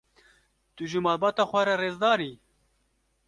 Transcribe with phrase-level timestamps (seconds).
[0.75, 2.31] Tu ji malbata xwe re rêzdar î?